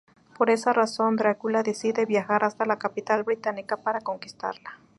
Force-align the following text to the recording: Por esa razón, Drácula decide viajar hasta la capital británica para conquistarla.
Por 0.35 0.49
esa 0.49 0.73
razón, 0.73 1.15
Drácula 1.15 1.61
decide 1.61 2.07
viajar 2.07 2.43
hasta 2.43 2.65
la 2.65 2.79
capital 2.79 3.21
británica 3.21 3.77
para 3.77 4.01
conquistarla. 4.01 4.79